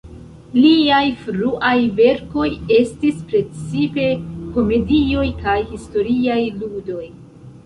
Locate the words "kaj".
5.45-5.57